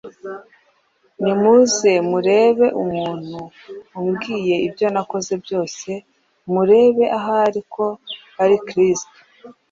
Nimuze 1.23 1.91
murebe 2.09 2.67
umuntu 2.83 3.39
umbwiye 3.97 4.55
ibyo 4.67 4.87
nakoze 4.93 5.33
byose, 5.43 5.89
murebe 6.53 7.05
ahari 7.19 7.61
ko 7.73 7.85
ari 8.43 8.57
Kristo.” 8.67 9.15